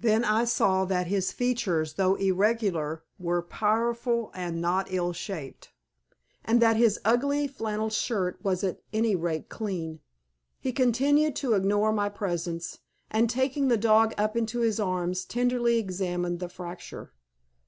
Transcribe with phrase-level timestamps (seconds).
[0.00, 5.72] Then I saw that his features, though irregular, were powerful and not ill shaped,
[6.44, 9.98] and that his ugly flannel shirt was at any rate clean.
[10.60, 12.78] He continued to ignore my presence,
[13.10, 17.10] and, taking the dog up into his arms, tenderly examined the fracture.